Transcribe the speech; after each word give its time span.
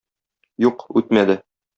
Юк, 0.65 0.81
үтмәде. 1.01 1.37